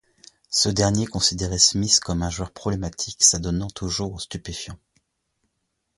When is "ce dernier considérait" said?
0.49-1.59